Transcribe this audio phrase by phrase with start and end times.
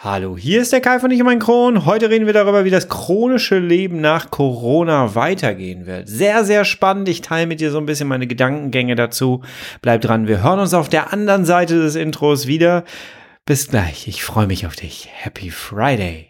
[0.00, 1.84] Hallo, hier ist der Kai von Ich und mein Kron.
[1.84, 6.06] Heute reden wir darüber, wie das chronische Leben nach Corona weitergehen wird.
[6.06, 7.08] Sehr, sehr spannend.
[7.08, 9.42] Ich teile mit dir so ein bisschen meine Gedankengänge dazu.
[9.82, 12.84] Bleib dran, wir hören uns auf der anderen Seite des Intros wieder.
[13.44, 14.06] Bis gleich.
[14.06, 15.08] Ich freue mich auf dich.
[15.12, 16.27] Happy Friday.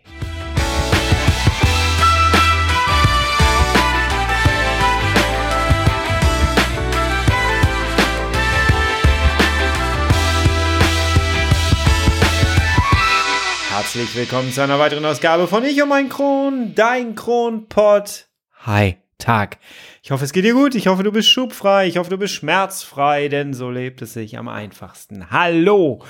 [13.88, 18.26] Herzlich willkommen zu einer weiteren Ausgabe von Ich und mein Kron, dein Kronpott.
[18.66, 19.56] Hi, Tag.
[20.02, 20.74] Ich hoffe, es geht dir gut.
[20.74, 21.86] Ich hoffe, du bist schubfrei.
[21.86, 25.30] Ich hoffe, du bist schmerzfrei, denn so lebt es sich am einfachsten.
[25.30, 26.04] Hallo.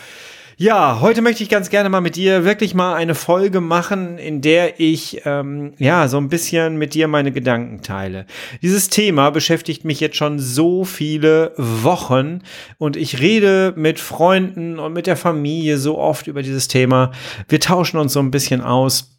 [0.61, 4.41] Ja, heute möchte ich ganz gerne mal mit dir wirklich mal eine Folge machen, in
[4.41, 8.27] der ich ähm, ja so ein bisschen mit dir meine Gedanken teile.
[8.61, 12.41] Dieses Thema beschäftigt mich jetzt schon so viele Wochen
[12.77, 17.13] und ich rede mit Freunden und mit der Familie so oft über dieses Thema.
[17.49, 19.18] Wir tauschen uns so ein bisschen aus.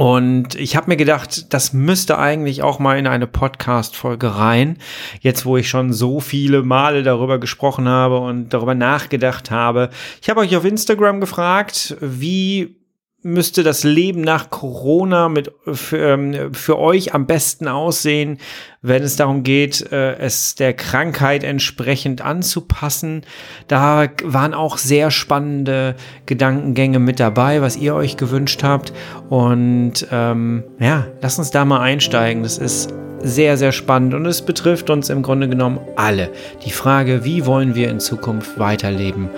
[0.00, 4.78] Und ich habe mir gedacht, das müsste eigentlich auch mal in eine Podcast-Folge rein.
[5.20, 9.90] Jetzt, wo ich schon so viele Male darüber gesprochen habe und darüber nachgedacht habe.
[10.22, 12.79] Ich habe euch auf Instagram gefragt, wie
[13.22, 18.38] müsste das Leben nach Corona mit für, ähm, für euch am besten aussehen,
[18.82, 23.22] wenn es darum geht, äh, es der Krankheit entsprechend anzupassen.
[23.68, 25.96] Da waren auch sehr spannende
[26.26, 28.92] Gedankengänge mit dabei, was ihr euch gewünscht habt.
[29.28, 32.42] Und ähm, ja, lasst uns da mal einsteigen.
[32.42, 36.30] Das ist sehr, sehr spannend und es betrifft uns im Grunde genommen alle.
[36.64, 39.28] Die Frage, wie wollen wir in Zukunft weiterleben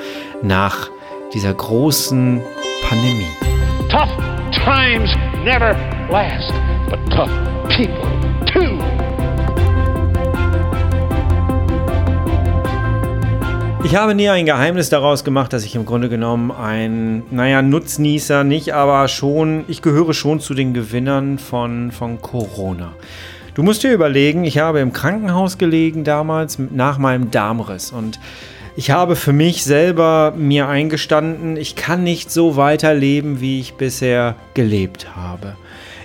[0.41, 0.89] nach
[1.35, 2.41] dieser großen
[2.83, 3.52] Pandemie.
[3.93, 4.09] Tough
[4.65, 5.77] times never
[6.11, 6.51] last,
[6.89, 7.29] but tough
[7.69, 8.09] people
[8.47, 8.79] too.
[13.85, 18.45] Ich habe nie ein Geheimnis daraus gemacht, dass ich im Grunde genommen ein, naja, Nutznießer
[18.45, 22.95] nicht, aber schon, ich gehöre schon zu den Gewinnern von, von Corona.
[23.53, 28.19] Du musst dir überlegen, ich habe im Krankenhaus gelegen damals nach meinem Darmriss und
[28.77, 34.37] ich habe für mich selber mir eingestanden, ich kann nicht so weiterleben, wie ich bisher
[34.55, 35.57] gelebt habe.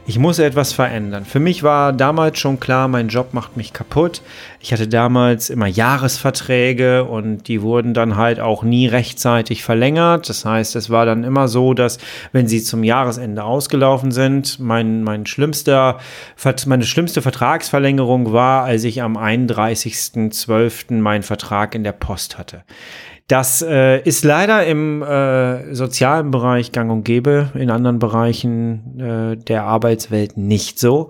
[0.10, 1.26] Ich muss etwas verändern.
[1.26, 4.22] Für mich war damals schon klar, mein Job macht mich kaputt.
[4.62, 10.30] Ich hatte damals immer Jahresverträge und die wurden dann halt auch nie rechtzeitig verlängert.
[10.30, 11.98] Das heißt, es war dann immer so, dass
[12.32, 16.00] wenn sie zum Jahresende ausgelaufen sind, mein, mein schlimmster,
[16.68, 21.02] meine schlimmste Vertragsverlängerung war, als ich am 31.12.
[21.02, 22.64] meinen Vertrag in der Post hatte.
[23.28, 29.36] Das äh, ist leider im äh, sozialen Bereich gang und gäbe, in anderen Bereichen äh,
[29.36, 31.10] der Arbeitswelt nicht so.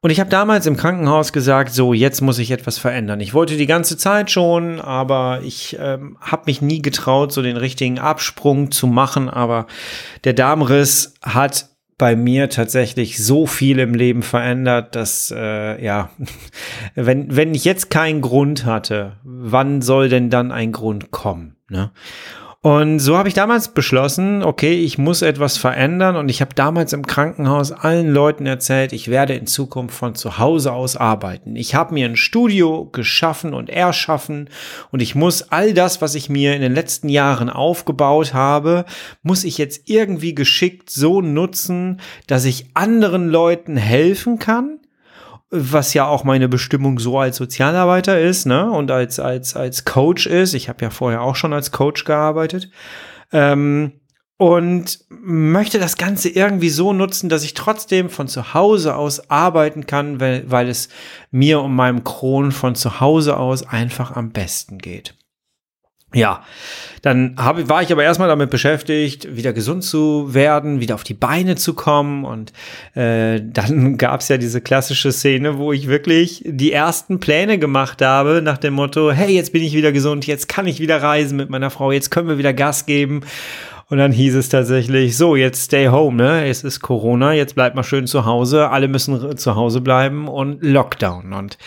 [0.00, 3.20] Und ich habe damals im Krankenhaus gesagt, so, jetzt muss ich etwas verändern.
[3.20, 7.56] Ich wollte die ganze Zeit schon, aber ich ähm, habe mich nie getraut, so den
[7.56, 9.30] richtigen Absprung zu machen.
[9.30, 9.66] Aber
[10.24, 11.68] der Darmriss hat
[11.98, 16.10] bei mir tatsächlich so viel im Leben verändert, dass äh, ja,
[16.94, 21.56] wenn wenn ich jetzt keinen Grund hatte, wann soll denn dann ein Grund kommen?
[21.68, 21.90] Ne?
[22.64, 26.94] Und so habe ich damals beschlossen, okay, ich muss etwas verändern und ich habe damals
[26.94, 31.56] im Krankenhaus allen Leuten erzählt, ich werde in Zukunft von zu Hause aus arbeiten.
[31.56, 34.48] Ich habe mir ein Studio geschaffen und erschaffen
[34.90, 38.86] und ich muss all das, was ich mir in den letzten Jahren aufgebaut habe,
[39.22, 44.78] muss ich jetzt irgendwie geschickt so nutzen, dass ich anderen Leuten helfen kann
[45.56, 48.68] was ja auch meine Bestimmung so als Sozialarbeiter ist, ne?
[48.70, 50.52] Und als, als, als Coach ist.
[50.54, 52.70] Ich habe ja vorher auch schon als Coach gearbeitet.
[53.32, 53.92] Ähm,
[54.36, 59.86] und möchte das Ganze irgendwie so nutzen, dass ich trotzdem von zu Hause aus arbeiten
[59.86, 60.88] kann, weil, weil es
[61.30, 65.14] mir und meinem Kron von zu Hause aus einfach am besten geht.
[66.14, 66.44] Ja,
[67.02, 71.14] dann hab, war ich aber erstmal damit beschäftigt, wieder gesund zu werden, wieder auf die
[71.14, 72.24] Beine zu kommen.
[72.24, 72.52] Und
[72.94, 78.40] äh, dann gab's ja diese klassische Szene, wo ich wirklich die ersten Pläne gemacht habe,
[78.42, 81.50] nach dem Motto, hey, jetzt bin ich wieder gesund, jetzt kann ich wieder reisen mit
[81.50, 83.22] meiner Frau, jetzt können wir wieder Gas geben.
[83.90, 86.46] Und dann hieß es tatsächlich, so, jetzt stay home, ne?
[86.46, 90.62] Es ist Corona, jetzt bleibt mal schön zu Hause, alle müssen zu Hause bleiben und
[90.62, 91.34] Lockdown.
[91.34, 91.58] Und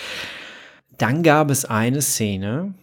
[0.97, 2.73] dann gab es eine Szene,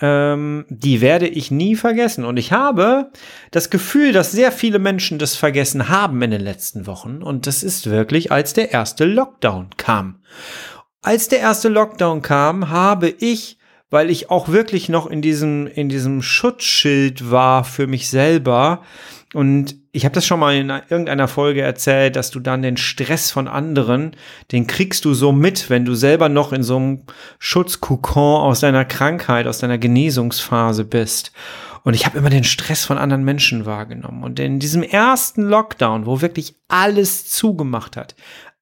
[0.00, 2.24] ähm, die werde ich nie vergessen.
[2.24, 3.10] Und ich habe
[3.50, 7.22] das Gefühl, dass sehr viele Menschen das vergessen haben in den letzten Wochen.
[7.22, 10.20] Und das ist wirklich, als der erste Lockdown kam.
[11.02, 13.58] Als der erste Lockdown kam, habe ich,
[13.90, 18.82] weil ich auch wirklich noch in diesem, in diesem Schutzschild war für mich selber,
[19.34, 23.30] und ich habe das schon mal in irgendeiner Folge erzählt, dass du dann den Stress
[23.30, 24.16] von anderen,
[24.52, 27.02] den kriegst du so mit, wenn du selber noch in so einem
[27.38, 31.32] Schutzkokon aus deiner Krankheit, aus deiner Genesungsphase bist.
[31.84, 34.22] Und ich habe immer den Stress von anderen Menschen wahrgenommen.
[34.22, 38.14] Und in diesem ersten Lockdown, wo wirklich alles zugemacht hat,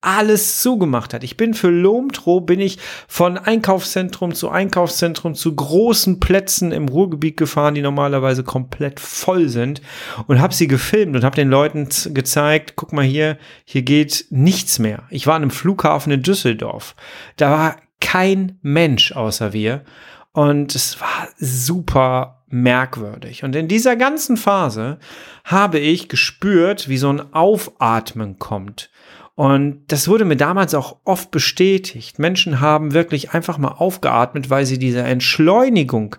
[0.06, 1.24] alles zugemacht hat.
[1.24, 7.36] Ich bin für Lomtro, bin ich von Einkaufszentrum zu Einkaufszentrum zu großen Plätzen im Ruhrgebiet
[7.36, 9.82] gefahren, die normalerweise komplett voll sind
[10.28, 14.78] und habe sie gefilmt und habe den Leuten gezeigt, guck mal hier, hier geht nichts
[14.78, 15.02] mehr.
[15.10, 16.94] Ich war an einem Flughafen in Düsseldorf.
[17.36, 19.82] Da war kein Mensch außer wir
[20.30, 23.42] und es war super merkwürdig.
[23.42, 24.98] Und in dieser ganzen Phase
[25.44, 28.90] habe ich gespürt, wie so ein Aufatmen kommt.
[29.36, 32.18] Und das wurde mir damals auch oft bestätigt.
[32.18, 36.16] Menschen haben wirklich einfach mal aufgeatmet, weil sie dieser Entschleunigung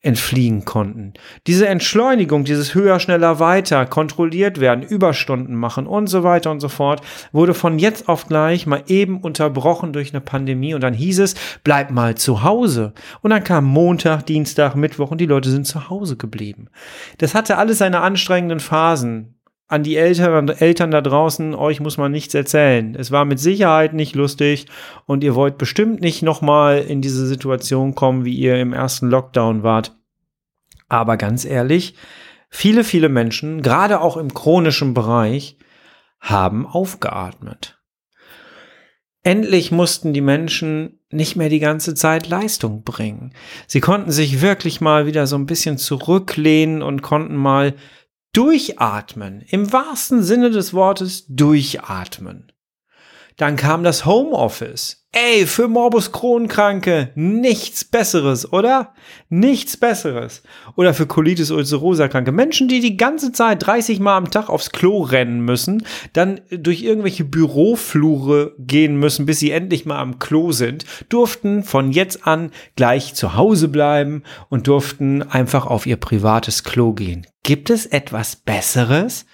[0.00, 1.14] entfliehen konnten.
[1.48, 6.68] Diese Entschleunigung, dieses höher, schneller, weiter, kontrolliert werden, Überstunden machen und so weiter und so
[6.68, 7.00] fort,
[7.32, 11.34] wurde von jetzt auf gleich mal eben unterbrochen durch eine Pandemie und dann hieß es,
[11.62, 12.92] bleib mal zu Hause.
[13.22, 16.68] Und dann kam Montag, Dienstag, Mittwoch und die Leute sind zu Hause geblieben.
[17.18, 19.34] Das hatte alles seine anstrengenden Phasen
[19.68, 22.94] an die Eltern, Eltern da draußen, euch muss man nichts erzählen.
[22.94, 24.66] Es war mit Sicherheit nicht lustig
[25.06, 29.62] und ihr wollt bestimmt nicht nochmal in diese Situation kommen, wie ihr im ersten Lockdown
[29.62, 29.96] wart.
[30.88, 31.94] Aber ganz ehrlich,
[32.50, 35.56] viele, viele Menschen, gerade auch im chronischen Bereich,
[36.20, 37.78] haben aufgeatmet.
[39.24, 43.32] Endlich mussten die Menschen nicht mehr die ganze Zeit Leistung bringen.
[43.66, 47.74] Sie konnten sich wirklich mal wieder so ein bisschen zurücklehnen und konnten mal
[48.32, 49.42] Durchatmen.
[49.42, 52.52] Im wahrsten Sinne des Wortes durchatmen.
[53.36, 55.01] Dann kam das Homeoffice.
[55.14, 58.94] Ey, für Morbus Crohn-Kranke nichts Besseres, oder?
[59.28, 60.42] Nichts Besseres.
[60.74, 62.32] Oder für Colitis ulcerosa-Kranke.
[62.32, 66.82] Menschen, die die ganze Zeit 30 Mal am Tag aufs Klo rennen müssen, dann durch
[66.82, 72.50] irgendwelche Büroflure gehen müssen, bis sie endlich mal am Klo sind, durften von jetzt an
[72.76, 77.26] gleich zu Hause bleiben und durften einfach auf ihr privates Klo gehen.
[77.42, 79.26] Gibt es etwas Besseres?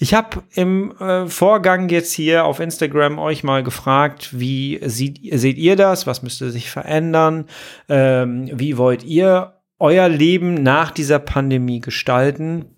[0.00, 5.58] Ich habe im äh, Vorgang jetzt hier auf Instagram euch mal gefragt, wie sieht, seht
[5.58, 6.06] ihr das?
[6.06, 7.46] Was müsste sich verändern?
[7.88, 12.76] Ähm, wie wollt ihr euer Leben nach dieser Pandemie gestalten?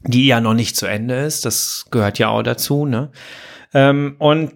[0.00, 1.44] Die ja noch nicht zu Ende ist.
[1.44, 2.86] Das gehört ja auch dazu.
[2.86, 3.10] Ne?
[3.74, 4.52] Ähm, und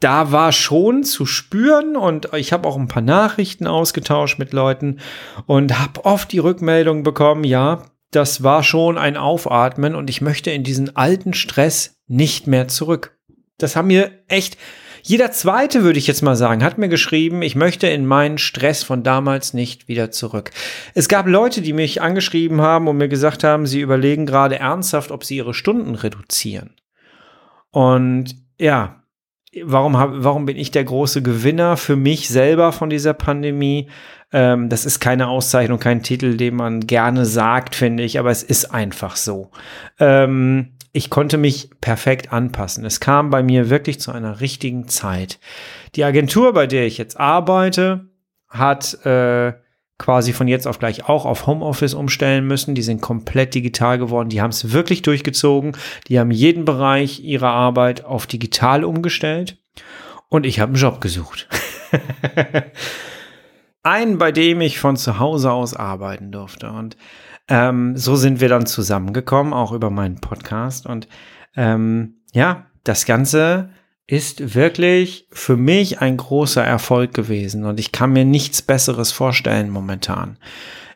[0.00, 4.98] da war schon zu spüren und ich habe auch ein paar Nachrichten ausgetauscht mit Leuten
[5.46, 7.84] und habe oft die Rückmeldung bekommen, ja,
[8.16, 13.18] das war schon ein Aufatmen und ich möchte in diesen alten Stress nicht mehr zurück.
[13.58, 14.56] Das haben mir echt,
[15.02, 18.82] jeder zweite würde ich jetzt mal sagen, hat mir geschrieben, ich möchte in meinen Stress
[18.82, 20.50] von damals nicht wieder zurück.
[20.94, 25.10] Es gab Leute, die mich angeschrieben haben und mir gesagt haben, sie überlegen gerade ernsthaft,
[25.10, 26.74] ob sie ihre Stunden reduzieren.
[27.70, 29.02] Und ja,
[29.62, 33.90] warum, warum bin ich der große Gewinner für mich selber von dieser Pandemie?
[34.32, 38.42] Ähm, das ist keine Auszeichnung, kein Titel, den man gerne sagt, finde ich, aber es
[38.42, 39.50] ist einfach so.
[39.98, 42.84] Ähm, ich konnte mich perfekt anpassen.
[42.84, 45.38] Es kam bei mir wirklich zu einer richtigen Zeit.
[45.94, 48.06] Die Agentur, bei der ich jetzt arbeite,
[48.48, 49.52] hat äh,
[49.98, 52.74] quasi von jetzt auf gleich auch auf Homeoffice umstellen müssen.
[52.74, 54.28] Die sind komplett digital geworden.
[54.30, 55.76] Die haben es wirklich durchgezogen.
[56.08, 59.58] Die haben jeden Bereich ihrer Arbeit auf digital umgestellt.
[60.28, 61.48] Und ich habe einen Job gesucht.
[63.86, 66.70] einen, bei dem ich von zu Hause aus arbeiten durfte.
[66.70, 66.96] Und
[67.48, 70.86] ähm, so sind wir dann zusammengekommen, auch über meinen Podcast.
[70.86, 71.08] Und
[71.56, 73.70] ähm, ja, das Ganze
[74.06, 79.68] ist wirklich für mich ein großer Erfolg gewesen und ich kann mir nichts Besseres vorstellen
[79.68, 80.38] momentan.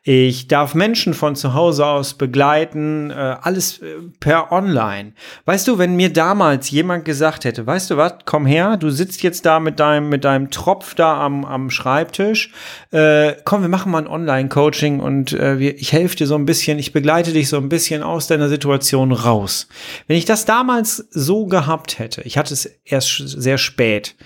[0.02, 5.12] Ich darf Menschen von zu Hause aus begleiten, äh, alles äh, per Online.
[5.45, 9.23] Weißt du, wenn mir damals jemand gesagt hätte, weißt du was, komm her, du sitzt
[9.23, 12.50] jetzt da mit deinem, mit deinem Tropf da am, am Schreibtisch,
[12.92, 16.47] äh, komm, wir machen mal ein Online-Coaching und äh, wir, ich helfe dir so ein
[16.47, 19.69] bisschen, ich begleite dich so ein bisschen aus deiner Situation raus.
[20.07, 24.16] Wenn ich das damals so gehabt hätte, ich hatte es erst sehr spät,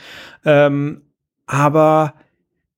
[0.45, 1.03] ähm,
[1.47, 2.15] aber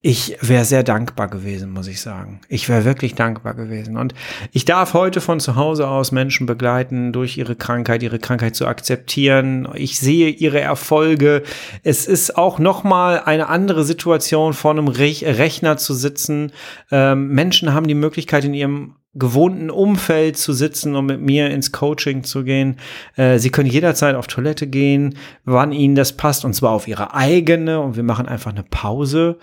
[0.06, 2.38] ich wäre sehr dankbar gewesen, muss ich sagen.
[2.48, 3.96] Ich wäre wirklich dankbar gewesen.
[3.96, 4.14] Und
[4.52, 8.68] ich darf heute von zu Hause aus Menschen begleiten, durch ihre Krankheit, ihre Krankheit zu
[8.68, 9.66] akzeptieren.
[9.74, 11.42] Ich sehe ihre Erfolge.
[11.82, 16.52] Es ist auch nochmal eine andere Situation, vor einem Rechner zu sitzen.
[16.92, 21.72] Ähm, Menschen haben die Möglichkeit, in ihrem gewohnten Umfeld zu sitzen und mit mir ins
[21.72, 22.76] Coaching zu gehen.
[23.16, 27.12] Äh, sie können jederzeit auf Toilette gehen, wann ihnen das passt, und zwar auf ihre
[27.12, 27.80] eigene.
[27.80, 29.40] Und wir machen einfach eine Pause.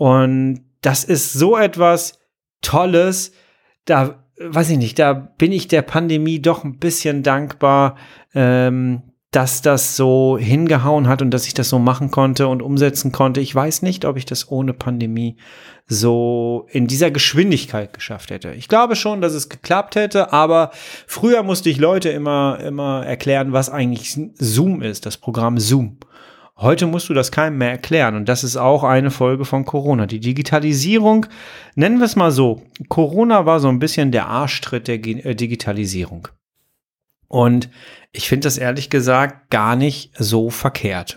[0.00, 2.20] Und das ist so etwas
[2.62, 3.32] Tolles.
[3.84, 7.96] Da weiß ich nicht, da bin ich der Pandemie doch ein bisschen dankbar,
[8.34, 13.12] ähm, dass das so hingehauen hat und dass ich das so machen konnte und umsetzen
[13.12, 13.42] konnte.
[13.42, 15.36] Ich weiß nicht, ob ich das ohne Pandemie
[15.86, 18.54] so in dieser Geschwindigkeit geschafft hätte.
[18.54, 20.70] Ich glaube schon, dass es geklappt hätte, aber
[21.06, 25.98] früher musste ich Leute immer, immer erklären, was eigentlich Zoom ist, das Programm Zoom.
[26.60, 30.04] Heute musst du das keinem mehr erklären und das ist auch eine Folge von Corona.
[30.04, 31.24] Die Digitalisierung,
[31.74, 36.28] nennen wir es mal so, Corona war so ein bisschen der Arschtritt der äh, Digitalisierung.
[37.28, 37.70] Und
[38.12, 41.16] ich finde das ehrlich gesagt gar nicht so verkehrt.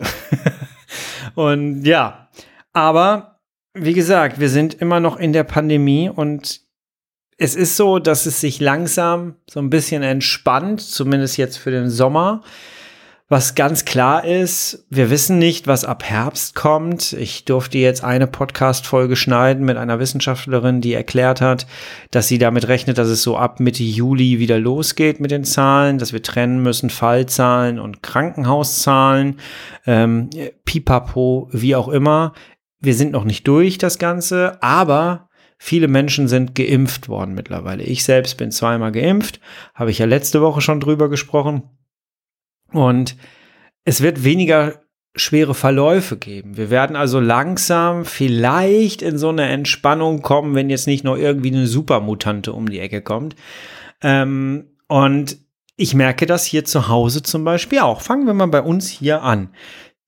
[1.35, 2.29] und ja,
[2.71, 3.41] aber
[3.73, 6.61] wie gesagt, wir sind immer noch in der Pandemie und
[7.37, 11.89] es ist so, dass es sich langsam so ein bisschen entspannt, zumindest jetzt für den
[11.89, 12.43] Sommer.
[13.29, 17.13] Was ganz klar ist, wir wissen nicht, was ab Herbst kommt.
[17.13, 21.65] Ich durfte jetzt eine Podcast-Folge schneiden mit einer Wissenschaftlerin, die erklärt hat,
[22.11, 25.99] dass sie damit rechnet, dass es so ab Mitte Juli wieder losgeht mit den Zahlen,
[25.99, 29.39] dass wir trennen müssen Fallzahlen und Krankenhauszahlen,
[29.85, 30.29] ähm,
[30.65, 32.33] pipapo, wie auch immer.
[32.81, 35.29] Wir sind noch nicht durch das Ganze, aber
[35.65, 37.83] Viele Menschen sind geimpft worden mittlerweile.
[37.83, 39.39] Ich selbst bin zweimal geimpft,
[39.73, 41.63] habe ich ja letzte Woche schon drüber gesprochen.
[42.73, 43.15] Und
[43.85, 44.83] es wird weniger
[45.15, 46.57] schwere Verläufe geben.
[46.57, 51.51] Wir werden also langsam vielleicht in so eine Entspannung kommen, wenn jetzt nicht noch irgendwie
[51.51, 53.35] eine Supermutante um die Ecke kommt.
[54.01, 55.37] Ähm, und
[55.75, 58.01] ich merke das hier zu Hause zum Beispiel auch.
[58.01, 59.49] Fangen wir mal bei uns hier an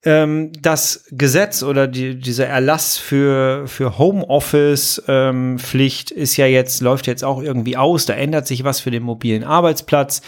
[0.06, 7.08] ähm, das Gesetz oder die, dieser Erlass für, für Homeoffice-Pflicht ähm, ist ja jetzt, läuft
[7.08, 8.06] jetzt auch irgendwie aus.
[8.06, 10.22] Da ändert sich was für den mobilen Arbeitsplatz.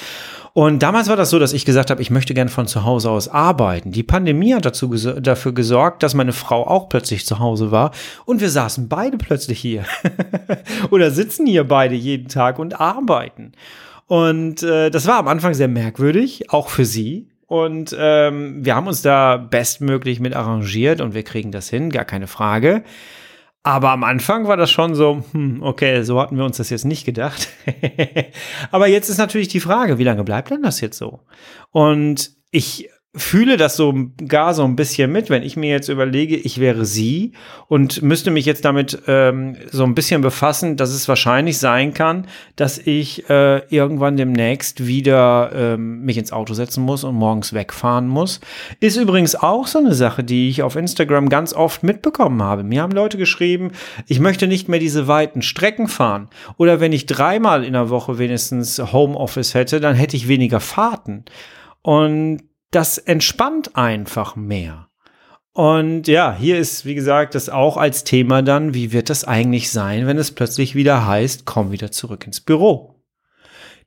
[0.53, 3.11] Und damals war das so, dass ich gesagt habe, ich möchte gern von zu Hause
[3.11, 3.93] aus arbeiten.
[3.93, 7.93] Die Pandemie hat dazu ges dafür gesorgt, dass meine Frau auch plötzlich zu Hause war
[8.25, 9.85] und wir saßen beide plötzlich hier
[10.91, 13.53] oder sitzen hier beide jeden Tag und arbeiten.
[14.07, 17.29] Und äh, das war am Anfang sehr merkwürdig, auch für sie.
[17.47, 22.05] Und ähm, wir haben uns da bestmöglich mit arrangiert und wir kriegen das hin, gar
[22.05, 22.83] keine Frage.
[23.63, 26.85] Aber am Anfang war das schon so, hm, okay, so hatten wir uns das jetzt
[26.85, 27.49] nicht gedacht.
[28.71, 31.21] Aber jetzt ist natürlich die Frage, wie lange bleibt denn das jetzt so?
[31.71, 33.95] Und ich fühle das so
[34.27, 37.33] gar so ein bisschen mit, wenn ich mir jetzt überlege, ich wäre sie
[37.67, 42.27] und müsste mich jetzt damit ähm, so ein bisschen befassen, dass es wahrscheinlich sein kann,
[42.57, 48.09] dass ich äh, irgendwann demnächst wieder ähm, mich ins Auto setzen muss und morgens wegfahren
[48.09, 48.41] muss.
[48.79, 52.63] Ist übrigens auch so eine Sache, die ich auf Instagram ganz oft mitbekommen habe.
[52.63, 53.73] Mir haben Leute geschrieben,
[54.07, 56.29] ich möchte nicht mehr diese weiten Strecken fahren.
[56.59, 61.25] Oder wenn ich dreimal in der Woche wenigstens Homeoffice hätte, dann hätte ich weniger Fahrten.
[61.81, 64.89] Und das entspannt einfach mehr.
[65.53, 69.71] Und ja, hier ist, wie gesagt, das auch als Thema dann, wie wird das eigentlich
[69.71, 72.95] sein, wenn es plötzlich wieder heißt, komm wieder zurück ins Büro.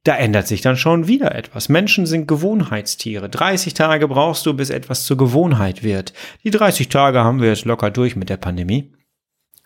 [0.03, 1.69] Da ändert sich dann schon wieder etwas.
[1.69, 3.29] Menschen sind Gewohnheitstiere.
[3.29, 6.11] 30 Tage brauchst du, bis etwas zur Gewohnheit wird.
[6.43, 8.91] Die 30 Tage haben wir jetzt locker durch mit der Pandemie.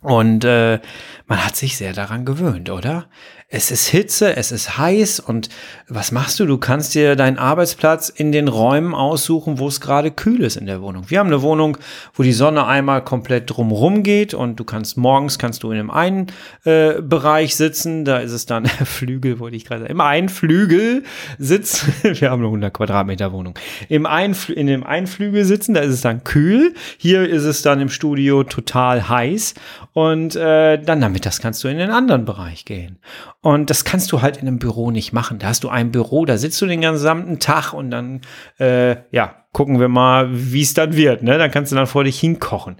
[0.02, 0.80] Und äh,
[1.26, 3.10] man hat sich sehr daran gewöhnt, oder?
[3.48, 5.50] Es ist Hitze, es ist heiß und
[5.88, 6.48] was machst du?
[6.48, 10.66] Du kannst dir deinen Arbeitsplatz in den Räumen aussuchen, wo es gerade kühl ist in
[10.66, 11.12] der Wohnung.
[11.12, 11.78] Wir haben eine Wohnung,
[12.16, 15.92] wo die Sonne einmal komplett drumrum geht und du kannst morgens kannst du in dem
[15.92, 16.26] einen
[16.64, 21.04] äh, Bereich sitzen, da ist es dann Flügel, wollte ich gerade im einen Flügel
[21.38, 21.94] sitzen.
[22.02, 23.60] Wir haben eine 100 Quadratmeter Wohnung.
[23.90, 26.74] Im einen, in dem einen Flügel sitzen, da ist es dann kühl.
[26.98, 29.54] Hier ist es dann im Studio total heiß
[29.94, 32.98] und äh, dann damit das kannst du in den anderen Bereich gehen.
[33.46, 35.38] Und das kannst du halt in einem Büro nicht machen.
[35.38, 38.22] Da hast du ein Büro, da sitzt du den gesamten Tag und dann,
[38.58, 41.22] äh, ja, gucken wir mal, wie es dann wird.
[41.22, 41.38] Ne?
[41.38, 42.78] Dann kannst du dann vor dich hinkochen.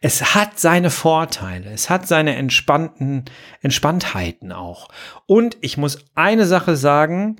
[0.00, 1.70] Es hat seine Vorteile.
[1.70, 3.26] Es hat seine entspannten
[3.60, 4.88] Entspanntheiten auch.
[5.26, 7.36] Und ich muss eine Sache sagen,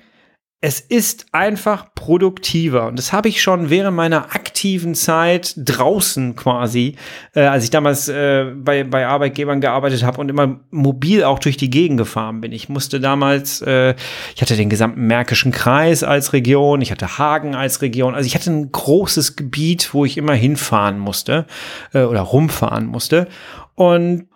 [0.63, 2.87] es ist einfach produktiver.
[2.87, 6.97] Und das habe ich schon während meiner aktiven Zeit draußen quasi,
[7.35, 11.59] äh, als ich damals äh, bei, bei Arbeitgebern gearbeitet habe und immer mobil auch durch
[11.59, 12.53] die Gegend gefahren bin.
[12.53, 13.95] Ich musste damals, äh,
[14.35, 18.15] ich hatte den gesamten Märkischen Kreis als Region, ich hatte Hagen als Region.
[18.15, 21.47] Also ich hatte ein großes Gebiet, wo ich immer hinfahren musste
[21.93, 23.29] äh, oder rumfahren musste.
[23.75, 24.27] Und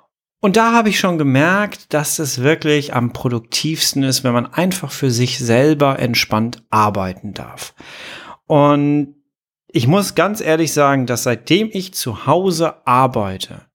[0.40, 4.90] und da habe ich schon gemerkt, dass es wirklich am produktivsten ist, wenn man einfach
[4.90, 7.74] für sich selber entspannt arbeiten darf.
[8.46, 9.16] Und
[9.68, 13.66] ich muss ganz ehrlich sagen, dass seitdem ich zu Hause arbeite,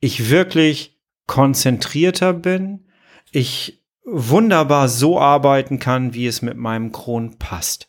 [0.00, 2.86] ich wirklich konzentrierter bin,
[3.32, 7.88] ich wunderbar so arbeiten kann, wie es mit meinem Kron passt.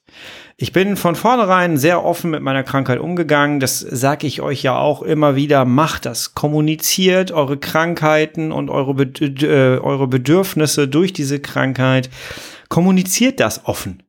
[0.57, 3.59] Ich bin von vornherein sehr offen mit meiner Krankheit umgegangen.
[3.59, 5.63] Das sage ich euch ja auch immer wieder.
[5.63, 6.35] Macht das.
[6.35, 12.09] Kommuniziert eure Krankheiten und eure, Bed äh, eure Bedürfnisse durch diese Krankheit.
[12.67, 14.03] Kommuniziert das offen.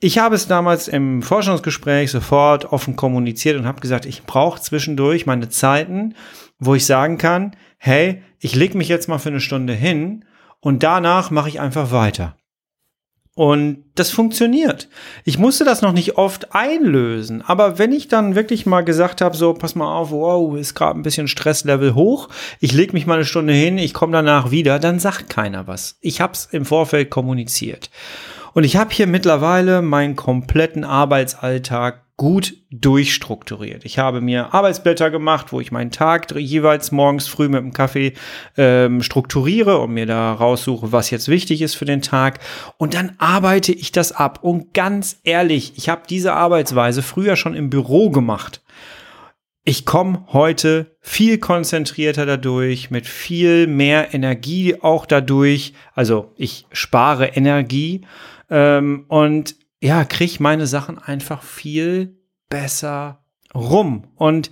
[0.00, 5.26] Ich habe es damals im Forschungsgespräch sofort offen kommuniziert und habe gesagt, ich brauche zwischendurch
[5.26, 6.14] meine Zeiten,
[6.58, 10.24] wo ich sagen kann, hey, ich lege mich jetzt mal für eine Stunde hin
[10.64, 12.36] und danach mache ich einfach weiter.
[13.36, 14.88] Und das funktioniert.
[15.24, 19.36] Ich musste das noch nicht oft einlösen, aber wenn ich dann wirklich mal gesagt habe,
[19.36, 22.28] so pass mal auf, wow, ist gerade ein bisschen Stresslevel hoch,
[22.60, 25.98] ich lege mich mal eine Stunde hin, ich komme danach wieder, dann sagt keiner was.
[26.00, 27.90] Ich habe es im Vorfeld kommuniziert.
[28.54, 33.84] Und ich habe hier mittlerweile meinen kompletten Arbeitsalltag gut durchstrukturiert.
[33.84, 38.12] Ich habe mir Arbeitsblätter gemacht, wo ich meinen Tag jeweils morgens früh mit dem Kaffee
[38.56, 42.38] ähm, strukturiere und mir da raussuche, was jetzt wichtig ist für den Tag.
[42.78, 44.38] Und dann arbeite ich das ab.
[44.42, 48.62] Und ganz ehrlich, ich habe diese Arbeitsweise früher schon im Büro gemacht.
[49.64, 55.72] Ich komme heute viel konzentrierter dadurch, mit viel mehr Energie auch dadurch.
[55.94, 58.02] Also ich spare Energie
[58.50, 62.16] ähm, und ja, kriege meine Sachen einfach viel
[62.48, 63.22] besser
[63.54, 64.08] rum.
[64.16, 64.50] Und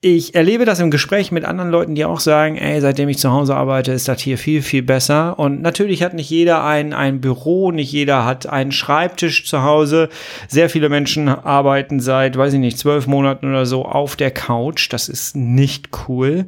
[0.00, 3.32] ich erlebe das im Gespräch mit anderen Leuten, die auch sagen, ey, seitdem ich zu
[3.32, 5.36] Hause arbeite, ist das hier viel, viel besser.
[5.40, 10.08] Und natürlich hat nicht jeder ein, ein Büro, nicht jeder hat einen Schreibtisch zu Hause.
[10.46, 14.86] Sehr viele Menschen arbeiten seit, weiß ich nicht, zwölf Monaten oder so auf der Couch.
[14.92, 16.46] Das ist nicht cool.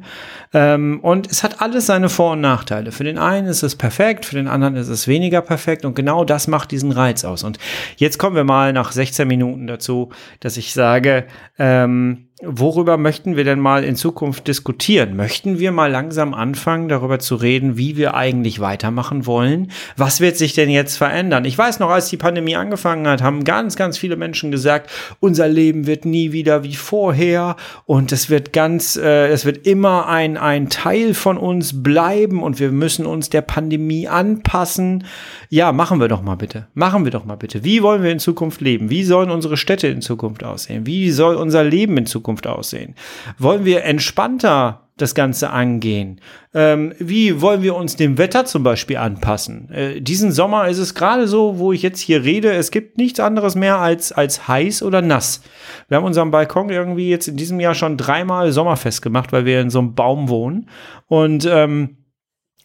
[0.53, 2.93] Ähm, und es hat alles seine Vor- und Nachteile.
[2.93, 5.83] Für den einen ist es perfekt, für den anderen ist es weniger perfekt.
[5.83, 7.43] Und genau das macht diesen Reiz aus.
[7.43, 7.59] Und
[7.97, 10.07] jetzt kommen wir mal nach 16 Minuten dazu,
[10.39, 11.25] dass ich sage,
[11.59, 15.15] ähm, worüber möchten wir denn mal in Zukunft diskutieren?
[15.15, 19.71] Möchten wir mal langsam anfangen, darüber zu reden, wie wir eigentlich weitermachen wollen?
[19.97, 21.45] Was wird sich denn jetzt verändern?
[21.45, 25.47] Ich weiß noch, als die Pandemie angefangen hat, haben ganz, ganz viele Menschen gesagt, unser
[25.47, 27.55] Leben wird nie wieder wie vorher
[27.85, 32.59] und es wird ganz, äh, es wird immer ein, ein Teil von uns bleiben und
[32.59, 35.05] wir müssen uns der Pandemie anpassen.
[35.49, 36.67] Ja, machen wir doch mal bitte.
[36.73, 37.63] Machen wir doch mal bitte.
[37.63, 38.89] Wie wollen wir in Zukunft leben?
[38.89, 40.85] Wie sollen unsere Städte in Zukunft aussehen?
[40.85, 42.95] Wie soll unser Leben in Zukunft aussehen?
[43.37, 46.21] Wollen wir entspannter das Ganze angehen?
[46.53, 49.69] Ähm, wie wollen wir uns dem Wetter zum Beispiel anpassen?
[49.71, 53.19] Äh, diesen Sommer ist es gerade so, wo ich jetzt hier rede, es gibt nichts
[53.19, 55.41] anderes mehr als, als heiß oder nass.
[55.87, 59.61] Wir haben unseren Balkon irgendwie jetzt in diesem Jahr schon dreimal sommerfest gemacht, weil wir
[59.61, 60.69] in so einem Baum wohnen.
[61.07, 61.97] Und ähm,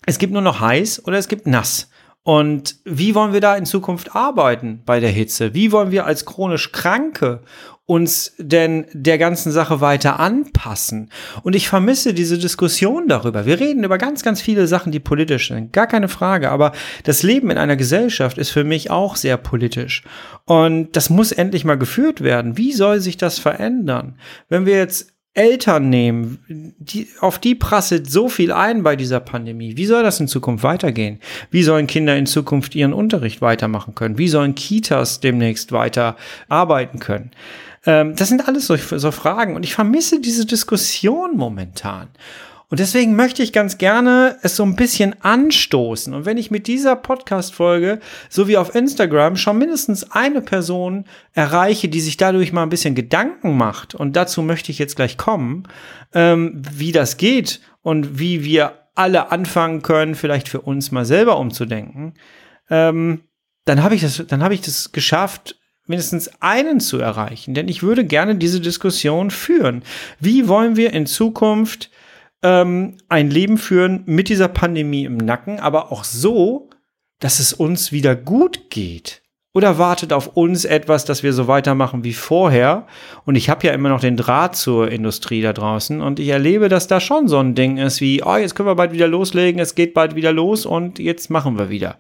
[0.05, 1.91] es gibt nur noch heiß oder es gibt nass.
[2.23, 5.55] Und wie wollen wir da in Zukunft arbeiten bei der Hitze?
[5.55, 7.43] Wie wollen wir als chronisch Kranke
[7.87, 11.11] uns denn der ganzen Sache weiter anpassen?
[11.43, 13.47] Und ich vermisse diese Diskussion darüber.
[13.47, 15.73] Wir reden über ganz, ganz viele Sachen, die politisch sind.
[15.73, 16.51] Gar keine Frage.
[16.51, 16.73] Aber
[17.05, 20.03] das Leben in einer Gesellschaft ist für mich auch sehr politisch.
[20.45, 22.59] Und das muss endlich mal geführt werden.
[22.59, 24.19] Wie soll sich das verändern?
[24.49, 26.39] Wenn wir jetzt Eltern nehmen,
[26.79, 29.77] die, auf die prasselt so viel ein bei dieser Pandemie.
[29.77, 31.21] Wie soll das in Zukunft weitergehen?
[31.51, 34.17] Wie sollen Kinder in Zukunft ihren Unterricht weitermachen können?
[34.17, 36.17] Wie sollen Kitas demnächst weiter
[36.49, 37.33] arbeiten können?
[37.87, 42.09] Ähm, das sind alles so, so Fragen und ich vermisse diese Diskussion momentan.
[42.69, 46.13] Und deswegen möchte ich ganz gerne es so ein bisschen anstoßen.
[46.13, 52.01] Und wenn ich mit dieser Podcast-Folge sowie auf Instagram schon mindestens eine Person erreiche, die
[52.01, 55.69] sich dadurch mal ein bisschen Gedanken macht, und dazu möchte ich jetzt gleich kommen,
[56.13, 61.39] ähm, wie das geht und wie wir alle anfangen können, vielleicht für uns mal selber
[61.39, 62.15] umzudenken,
[62.69, 63.21] ähm,
[63.65, 65.57] dann habe ich das, dann habe ich das geschafft,
[65.89, 67.55] mindestens einen zu erreichen.
[67.55, 69.83] Denn ich würde gerne diese Diskussion führen.
[70.21, 71.91] Wie wollen wir in Zukunft
[72.43, 76.71] ähm, ein Leben führen mit dieser Pandemie im Nacken, aber auch so,
[77.19, 79.23] dass es uns wieder gut geht.
[79.55, 82.87] Oder wartet auf uns etwas, dass wir so weitermachen wie vorher?
[83.25, 86.69] Und ich habe ja immer noch den Draht zur Industrie da draußen und ich erlebe,
[86.69, 89.59] dass da schon so ein Ding ist wie, oh, jetzt können wir bald wieder loslegen,
[89.59, 91.97] es geht bald wieder los und jetzt machen wir wieder.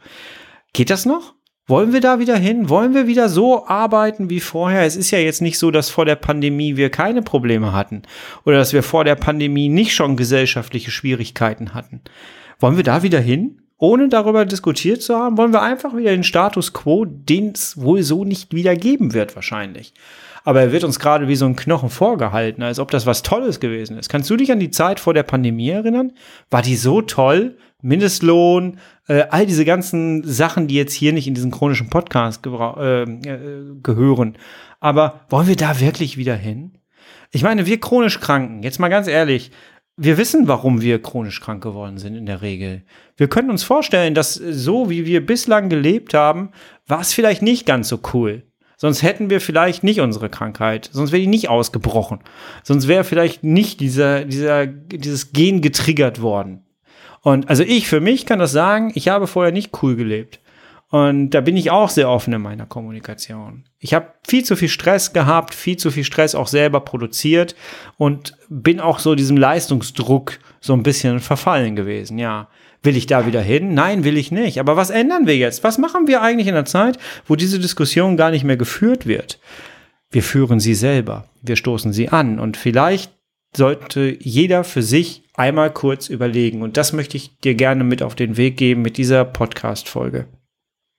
[0.74, 1.35] Geht das noch?
[1.68, 2.68] Wollen wir da wieder hin?
[2.68, 4.86] Wollen wir wieder so arbeiten wie vorher?
[4.86, 8.02] Es ist ja jetzt nicht so, dass vor der Pandemie wir keine Probleme hatten
[8.44, 12.02] oder dass wir vor der Pandemie nicht schon gesellschaftliche Schwierigkeiten hatten.
[12.60, 13.62] Wollen wir da wieder hin?
[13.78, 18.04] Ohne darüber diskutiert zu haben, wollen wir einfach wieder den Status quo, den es wohl
[18.04, 19.92] so nicht wieder geben wird wahrscheinlich.
[20.44, 23.58] Aber er wird uns gerade wie so ein Knochen vorgehalten, als ob das was Tolles
[23.58, 24.08] gewesen ist.
[24.08, 26.12] Kannst du dich an die Zeit vor der Pandemie erinnern?
[26.48, 27.56] War die so toll?
[27.86, 33.02] Mindestlohn, äh, all diese ganzen Sachen, die jetzt hier nicht in diesen chronischen Podcast äh,
[33.02, 33.06] äh,
[33.82, 34.36] gehören.
[34.80, 36.78] Aber wollen wir da wirklich wieder hin?
[37.30, 39.50] Ich meine, wir chronisch Kranken, jetzt mal ganz ehrlich,
[39.96, 42.82] wir wissen, warum wir chronisch krank geworden sind in der Regel.
[43.16, 46.50] Wir können uns vorstellen, dass so wie wir bislang gelebt haben,
[46.86, 48.42] war es vielleicht nicht ganz so cool.
[48.76, 50.90] Sonst hätten wir vielleicht nicht unsere Krankheit.
[50.92, 52.18] Sonst wäre die nicht ausgebrochen.
[52.62, 56.65] Sonst wäre vielleicht nicht dieser, dieser, dieses Gen getriggert worden.
[57.26, 60.38] Und also ich für mich kann das sagen, ich habe vorher nicht cool gelebt.
[60.90, 63.64] Und da bin ich auch sehr offen in meiner Kommunikation.
[63.80, 67.56] Ich habe viel zu viel Stress gehabt, viel zu viel Stress auch selber produziert
[67.96, 72.46] und bin auch so diesem Leistungsdruck so ein bisschen verfallen gewesen, ja.
[72.84, 73.74] Will ich da wieder hin?
[73.74, 74.60] Nein, will ich nicht.
[74.60, 75.64] Aber was ändern wir jetzt?
[75.64, 79.40] Was machen wir eigentlich in der Zeit, wo diese Diskussion gar nicht mehr geführt wird?
[80.12, 81.24] Wir führen sie selber.
[81.42, 82.38] Wir stoßen sie an.
[82.38, 83.15] Und vielleicht
[83.56, 86.62] sollte jeder für sich einmal kurz überlegen.
[86.62, 90.28] Und das möchte ich dir gerne mit auf den Weg geben mit dieser Podcast-Folge.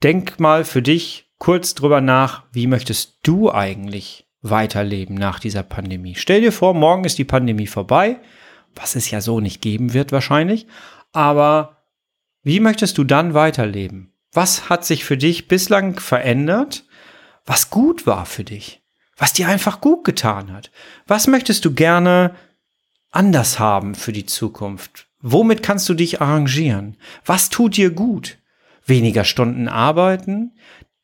[0.04, 6.15] Denk mal für dich kurz drüber nach, wie möchtest du eigentlich weiterleben nach dieser Pandemie?
[6.15, 8.20] Stell dir vor, morgen ist die Pandemie vorbei,
[8.76, 10.67] was es ja so nicht geben wird wahrscheinlich.
[11.12, 11.84] Aber
[12.43, 14.13] wie möchtest du dann weiterleben?
[14.32, 16.86] Was hat sich für dich bislang verändert,
[17.46, 18.84] was gut war für dich?
[19.15, 20.70] Was dir einfach gut getan hat?
[21.08, 22.36] Was möchtest du gerne
[23.17, 25.08] anders haben für die Zukunft?
[25.21, 26.97] Womit kannst du dich arrangieren?
[27.25, 28.38] Was tut dir gut?
[28.86, 30.51] Weniger Stunden arbeiten?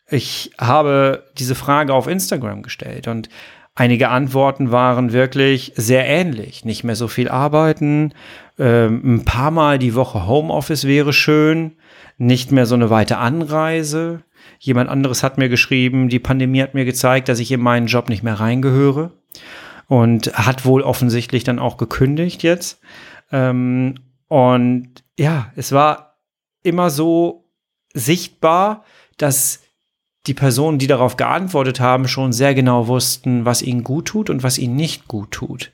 [0.08, 3.30] Ich habe diese Frage auf Instagram gestellt und
[3.74, 6.64] einige Antworten waren wirklich sehr ähnlich.
[6.66, 8.14] Nicht mehr so viel arbeiten,
[8.60, 11.78] ähm, ein paar Mal die Woche Homeoffice wäre schön,
[12.20, 14.22] nicht mehr so eine weite Anreise.
[14.60, 18.08] Jemand anderes hat mir geschrieben, die Pandemie hat mir gezeigt, dass ich in meinen Job
[18.08, 19.14] nicht mehr reingehöre
[19.94, 22.80] und hat wohl offensichtlich dann auch gekündigt jetzt.
[23.32, 26.18] Ähm, und ja, es war
[26.64, 27.52] immer so
[27.94, 28.86] sichtbar,
[29.18, 29.62] dass
[30.26, 34.42] die Personen, die darauf geantwortet haben, schon sehr genau wussten, was ihnen gut tut und
[34.42, 35.74] was ihnen nicht gut tut.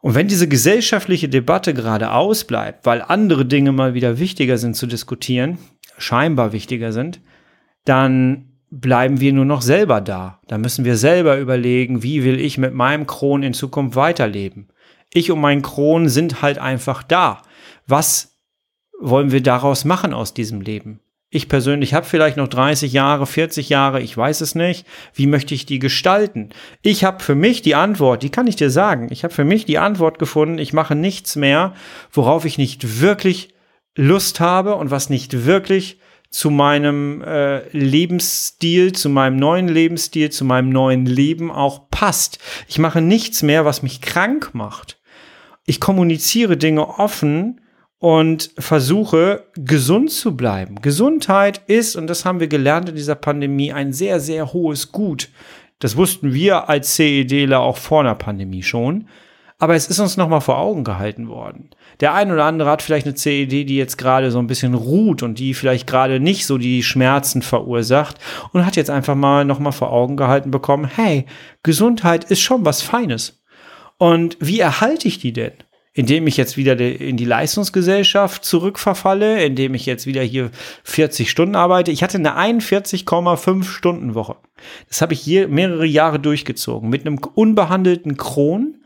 [0.00, 4.88] Und wenn diese gesellschaftliche Debatte gerade ausbleibt, weil andere Dinge mal wieder wichtiger sind zu
[4.88, 5.58] diskutieren,
[5.96, 7.20] scheinbar wichtiger sind,
[7.84, 10.40] dann bleiben wir nur noch selber da.
[10.46, 14.68] Da müssen wir selber überlegen, wie will ich mit meinem Kron in Zukunft weiterleben.
[15.12, 17.42] Ich und mein Kron sind halt einfach da.
[17.86, 18.36] Was
[19.00, 21.00] wollen wir daraus machen aus diesem Leben?
[21.32, 24.84] Ich persönlich habe vielleicht noch 30 Jahre, 40 Jahre, ich weiß es nicht.
[25.14, 26.50] Wie möchte ich die gestalten?
[26.82, 29.08] Ich habe für mich die Antwort, die kann ich dir sagen.
[29.10, 31.74] Ich habe für mich die Antwort gefunden, ich mache nichts mehr,
[32.12, 33.54] worauf ich nicht wirklich
[33.96, 36.00] Lust habe und was nicht wirklich
[36.30, 42.38] zu meinem äh, Lebensstil, zu meinem neuen Lebensstil, zu meinem neuen Leben auch passt.
[42.68, 45.00] Ich mache nichts mehr, was mich krank macht.
[45.66, 47.60] Ich kommuniziere Dinge offen
[47.98, 50.76] und versuche gesund zu bleiben.
[50.80, 55.28] Gesundheit ist, und das haben wir gelernt in dieser Pandemie, ein sehr, sehr hohes Gut.
[55.80, 59.08] Das wussten wir als CEDler auch vor der Pandemie schon.
[59.60, 61.68] Aber es ist uns nochmal vor Augen gehalten worden.
[62.00, 65.22] Der ein oder andere hat vielleicht eine CED, die jetzt gerade so ein bisschen ruht
[65.22, 68.16] und die vielleicht gerade nicht so die Schmerzen verursacht
[68.52, 71.26] und hat jetzt einfach mal nochmal vor Augen gehalten bekommen, hey,
[71.62, 73.42] Gesundheit ist schon was Feines.
[73.98, 75.52] Und wie erhalte ich die denn?
[75.92, 80.50] indem ich jetzt wieder in die Leistungsgesellschaft zurückverfalle, indem ich jetzt wieder hier
[80.84, 81.90] 40 Stunden arbeite.
[81.90, 84.36] Ich hatte eine 41,5 Stunden Woche.
[84.88, 88.76] Das habe ich hier mehrere Jahre durchgezogen mit einem unbehandelten Kron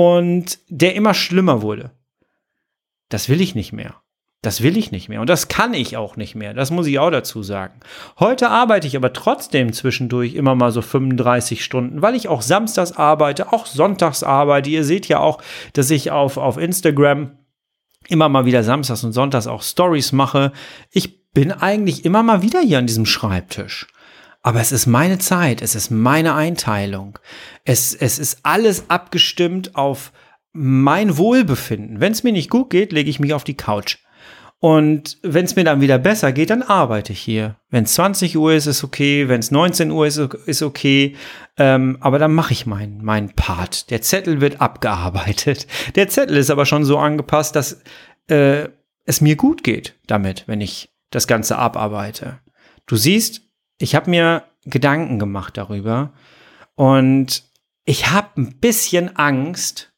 [0.00, 1.90] und der immer schlimmer wurde.
[3.10, 3.96] Das will ich nicht mehr.
[4.42, 6.54] Das will ich nicht mehr und das kann ich auch nicht mehr.
[6.54, 7.74] Das muss ich auch dazu sagen.
[8.18, 12.92] Heute arbeite ich aber trotzdem zwischendurch immer mal so 35 Stunden, weil ich auch samstags
[12.92, 14.70] arbeite, auch sonntags arbeite.
[14.70, 15.42] Ihr seht ja auch,
[15.74, 17.36] dass ich auf, auf Instagram
[18.08, 20.52] immer mal wieder samstags und sonntags auch Stories mache.
[20.90, 23.88] Ich bin eigentlich immer mal wieder hier an diesem Schreibtisch.
[24.42, 27.18] Aber es ist meine Zeit, es ist meine Einteilung.
[27.64, 30.12] Es, es ist alles abgestimmt auf
[30.52, 32.00] mein Wohlbefinden.
[32.00, 33.98] Wenn es mir nicht gut geht, lege ich mich auf die Couch.
[34.58, 37.56] Und wenn es mir dann wieder besser geht, dann arbeite ich hier.
[37.70, 39.26] Wenn es 20 Uhr ist, ist okay.
[39.28, 41.16] Wenn es 19 Uhr ist, ist okay.
[41.56, 43.90] Ähm, aber dann mache ich meinen mein Part.
[43.90, 45.66] Der Zettel wird abgearbeitet.
[45.94, 47.80] Der Zettel ist aber schon so angepasst, dass
[48.28, 48.68] äh,
[49.06, 52.38] es mir gut geht damit, wenn ich das Ganze abarbeite.
[52.86, 53.49] Du siehst,
[53.80, 56.12] ich habe mir Gedanken gemacht darüber
[56.74, 57.44] und
[57.84, 59.92] ich habe ein bisschen Angst,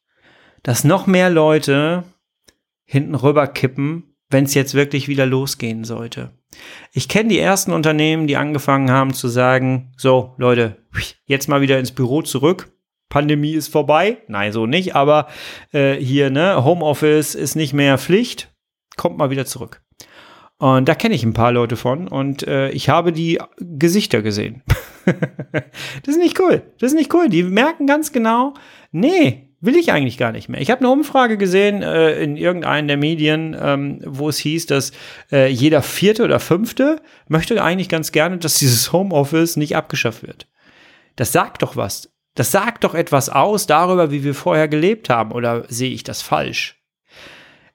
[0.63, 2.05] dass noch mehr Leute
[2.85, 6.31] hinten rüber kippen wenn es jetzt wirklich wieder losgehen sollte.
[6.93, 10.79] Ich kenne die ersten Unternehmen, die angefangen haben zu sagen, so Leute,
[11.27, 12.73] jetzt mal wieder ins Büro zurück.
[13.09, 14.19] Pandemie ist vorbei.
[14.27, 15.29] Nein, so nicht, aber
[15.73, 18.51] äh, hier, ne, Homeoffice ist nicht mehr Pflicht.
[18.97, 19.83] Kommt mal wieder zurück.
[20.63, 24.63] Und da kenne ich ein paar Leute von und äh, ich habe die Gesichter gesehen.
[25.07, 26.63] das ist nicht cool.
[26.79, 27.29] Das ist nicht cool.
[27.29, 28.55] Die merken ganz genau,
[28.93, 30.61] nee, will ich eigentlich gar nicht mehr.
[30.61, 34.93] Ich habe eine Umfrage gesehen äh, in irgendeinen der Medien, ähm, wo es hieß, dass
[35.33, 40.47] äh, jeder vierte oder fünfte möchte eigentlich ganz gerne, dass dieses Homeoffice nicht abgeschafft wird.
[41.17, 42.13] Das sagt doch was.
[42.37, 45.33] Das sagt doch etwas aus darüber, wie wir vorher gelebt haben.
[45.33, 46.82] Oder sehe ich das falsch?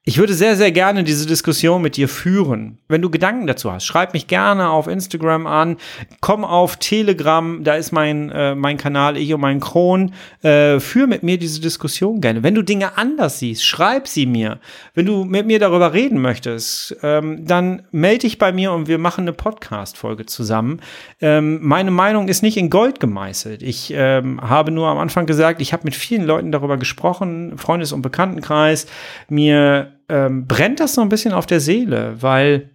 [0.08, 2.78] Ich würde sehr, sehr gerne diese Diskussion mit dir führen.
[2.88, 5.76] Wenn du Gedanken dazu hast, schreib mich gerne auf Instagram an,
[6.22, 10.13] komm auf Telegram, da ist mein, äh, mein Kanal, ich und mein Kron.
[10.43, 12.41] Äh, führ mit mir diese Diskussion gerne.
[12.41, 14.62] Wenn du Dinge anders siehst, schreib sie mir.
[14.93, 19.00] Wenn du mit mir darüber reden möchtest, ähm, dann melde dich bei mir und wir
[19.00, 20.80] machen eine Podcast-Folge zusammen.
[21.20, 23.62] Ähm, meine Meinung ist nicht in Gold gemeißelt.
[23.62, 27.91] Ich ähm, habe nur am Anfang gesagt, ich habe mit vielen Leuten darüber gesprochen, Freundes-
[27.91, 28.88] und Bekanntenkreis,
[29.28, 32.72] mir ähm, brennt das so ein bisschen auf der Seele, weil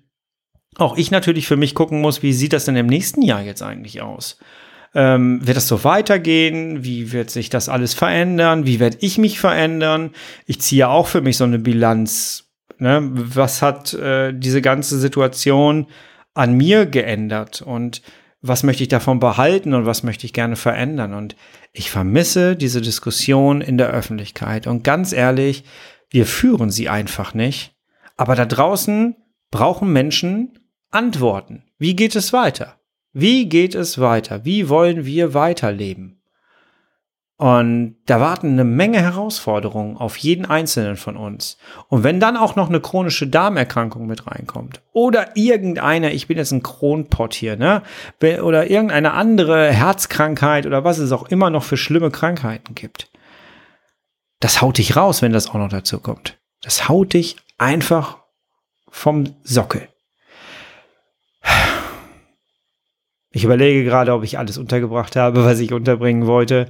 [0.76, 3.62] auch ich natürlich für mich gucken muss, wie sieht das denn im nächsten Jahr jetzt
[3.62, 4.38] eigentlich aus?
[4.94, 6.84] Ähm, wird das so weitergehen?
[6.84, 8.66] Wie wird sich das alles verändern?
[8.66, 10.10] Wie werde ich mich verändern?
[10.46, 12.50] Ich ziehe auch für mich so eine Bilanz.
[12.78, 13.00] Ne?
[13.12, 15.86] Was hat äh, diese ganze Situation
[16.34, 17.62] an mir geändert?
[17.62, 18.02] Und
[18.42, 21.14] was möchte ich davon behalten und was möchte ich gerne verändern?
[21.14, 21.36] Und
[21.72, 24.66] ich vermisse diese Diskussion in der Öffentlichkeit.
[24.66, 25.64] Und ganz ehrlich,
[26.12, 27.74] wir führen sie einfach nicht.
[28.16, 29.16] Aber da draußen
[29.50, 30.58] brauchen Menschen
[30.90, 31.64] Antworten.
[31.78, 32.76] Wie geht es weiter?
[33.14, 34.44] Wie geht es weiter?
[34.44, 36.18] Wie wollen wir weiterleben?
[37.38, 41.56] Und da warten eine Menge Herausforderungen auf jeden Einzelnen von uns.
[41.88, 46.52] Und wenn dann auch noch eine chronische Darmerkrankung mit reinkommt oder irgendeine, ich bin jetzt
[46.52, 47.82] ein Kronpott hier, ne?
[48.20, 53.11] Oder irgendeine andere Herzkrankheit oder was es auch immer noch für schlimme Krankheiten gibt
[54.42, 56.36] das haut dich raus, wenn das auch noch dazu kommt.
[56.62, 58.18] Das haut dich einfach
[58.88, 59.88] vom Sockel.
[63.30, 66.68] Ich überlege gerade, ob ich alles untergebracht habe, was ich unterbringen wollte.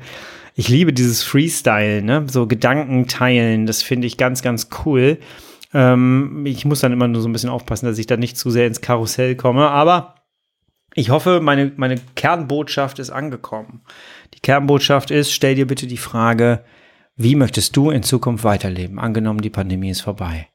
[0.55, 2.27] Ich liebe dieses Freestyle, ne?
[2.31, 5.19] So Gedanken teilen, das finde ich ganz, ganz cool.
[5.73, 8.51] Ähm, ich muss dann immer nur so ein bisschen aufpassen, dass ich da nicht zu
[8.51, 10.17] sehr ins Karussell komme, aber
[10.95, 13.81] ich hoffe, meine, meine Kernbotschaft ist angekommen.
[14.35, 16.63] Die Kernbotschaft ist, stell dir bitte die Frage,
[17.17, 18.99] wie möchtest du in Zukunft weiterleben?
[18.99, 20.49] Angenommen, die Pandemie ist vorbei.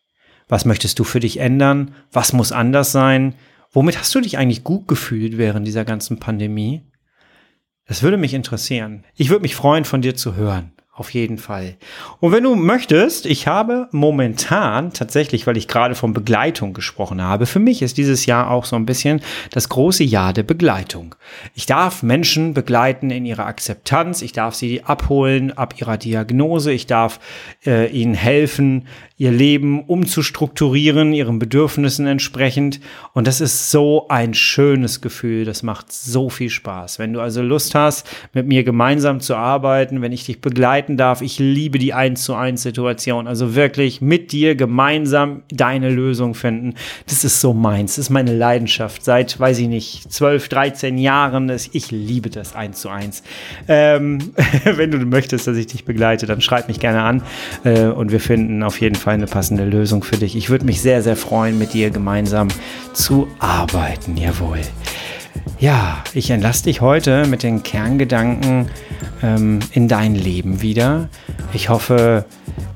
[0.48, 1.94] Was möchtest du für dich ändern?
[2.12, 3.36] Was muss anders sein?
[3.72, 6.84] Womit hast du dich eigentlich gut gefühlt während dieser ganzen Pandemie?
[7.86, 9.04] Das würde mich interessieren.
[9.16, 10.72] Ich würde mich freuen, von dir zu hören.
[10.98, 11.76] Auf jeden Fall.
[12.22, 17.46] Und wenn du möchtest, ich habe momentan tatsächlich, weil ich gerade von Begleitung gesprochen habe,
[17.46, 21.14] für mich ist dieses Jahr auch so ein bisschen das große Jahr der Begleitung.
[21.54, 26.88] Ich darf Menschen begleiten in ihrer Akzeptanz, ich darf sie abholen ab ihrer Diagnose, ich
[26.88, 27.20] darf
[27.64, 28.88] äh, ihnen helfen,
[29.20, 32.80] ihr Leben umzustrukturieren, ihren Bedürfnissen entsprechend.
[33.14, 35.44] Und das ist so ein schönes Gefühl.
[35.44, 37.00] Das macht so viel Spaß.
[37.00, 41.24] Wenn du also Lust hast, mit mir gemeinsam zu arbeiten, wenn ich dich begleiten darf,
[41.24, 43.28] ich liebe die 1 zu 1 Situation.
[43.28, 46.76] Also wirklich mit dir gemeinsam deine Lösung finden.
[47.08, 47.96] Das ist so meins.
[47.96, 49.04] Das ist meine Leidenschaft.
[49.04, 51.52] Seit, weiß ich nicht, 12, 13 Jahren.
[51.72, 53.24] Ich liebe das 1 zu 1.
[53.68, 54.20] Ähm,
[54.64, 57.24] wenn du möchtest, dass ich dich begleite, dann schreib mich gerne an.
[57.64, 60.36] Äh, und wir finden auf jeden Fall Fall eine passende Lösung für dich.
[60.36, 62.50] Ich würde mich sehr, sehr freuen, mit dir gemeinsam
[62.92, 64.18] zu arbeiten.
[64.18, 64.60] Jawohl.
[65.60, 68.68] Ja, ich entlasse dich heute mit den Kerngedanken
[69.24, 71.08] ähm, in dein Leben wieder.
[71.54, 72.26] Ich hoffe,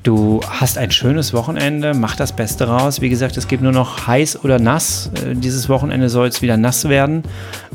[0.02, 3.00] du hast ein schönes Wochenende, mach das Beste raus.
[3.00, 5.10] Wie gesagt, es gibt nur noch heiß oder nass.
[5.14, 7.22] Äh, dieses Wochenende soll es wieder nass werden,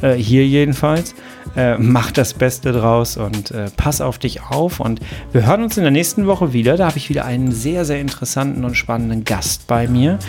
[0.01, 1.15] äh, hier jedenfalls.
[1.55, 4.79] Äh, mach das Beste draus und pass auf dich auf.
[4.79, 4.99] Und
[5.31, 6.77] wir hören uns in der nächsten Woche wieder.
[6.77, 10.19] Da habe ich wieder einen sehr, sehr interessanten und spannenden Gast bei mir.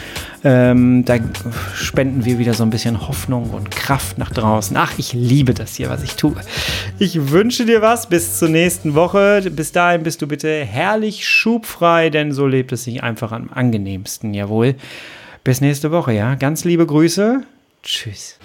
[0.44, 1.16] Ähm, da
[1.74, 4.76] spenden wir wieder so ein bisschen Hoffnung und Kraft nach draußen.
[4.76, 6.36] Ach, ich liebe das hier, was ich tue.
[6.98, 8.08] Ich wünsche dir was.
[8.08, 9.42] Bis zur nächsten Woche.
[9.50, 11.26] Bis dahin bist du bitte herrlich
[11.58, 14.32] schubfrei, denn so lebt es sich einfach am angenehmsten.
[14.32, 14.76] Jawohl.
[15.42, 16.34] Bis nächste Woche, ja.
[16.36, 17.42] Ganz liebe Grüße.
[17.82, 18.37] Tschüss.